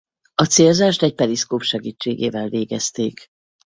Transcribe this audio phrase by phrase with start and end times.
[0.35, 3.25] A célzást egy periszkóp segítségével végezték.